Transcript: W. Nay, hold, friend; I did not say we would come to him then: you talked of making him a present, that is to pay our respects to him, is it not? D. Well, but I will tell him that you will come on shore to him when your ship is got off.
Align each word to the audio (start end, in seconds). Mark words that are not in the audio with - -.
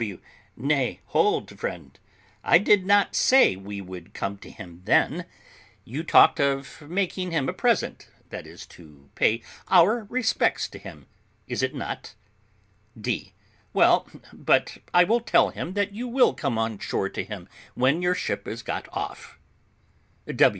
W. 0.01 0.17
Nay, 0.57 0.99
hold, 1.09 1.59
friend; 1.59 1.99
I 2.43 2.57
did 2.57 2.87
not 2.87 3.13
say 3.15 3.55
we 3.55 3.81
would 3.81 4.15
come 4.15 4.35
to 4.39 4.49
him 4.49 4.81
then: 4.85 5.25
you 5.85 6.01
talked 6.03 6.39
of 6.39 6.81
making 6.89 7.29
him 7.29 7.47
a 7.47 7.53
present, 7.53 8.07
that 8.31 8.47
is 8.47 8.65
to 8.73 9.11
pay 9.13 9.43
our 9.69 10.05
respects 10.09 10.67
to 10.69 10.79
him, 10.79 11.05
is 11.47 11.61
it 11.61 11.75
not? 11.75 12.15
D. 12.99 13.35
Well, 13.73 14.07
but 14.33 14.79
I 14.91 15.03
will 15.03 15.21
tell 15.21 15.49
him 15.51 15.73
that 15.73 15.93
you 15.93 16.07
will 16.07 16.33
come 16.33 16.57
on 16.57 16.79
shore 16.79 17.09
to 17.09 17.23
him 17.23 17.47
when 17.75 18.01
your 18.01 18.15
ship 18.15 18.47
is 18.47 18.63
got 18.63 18.87
off. 18.91 19.37